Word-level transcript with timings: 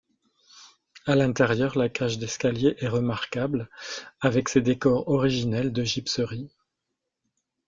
À 1.05 1.13
l'intérieur, 1.15 1.77
la 1.77 1.87
cage 1.87 2.17
d'escalier 2.17 2.73
est 2.79 2.87
remarquable, 2.87 3.69
avec 4.19 4.49
ses 4.49 4.61
décors 4.61 5.07
originels 5.09 5.71
de 5.71 5.83
gypserie. 5.83 6.49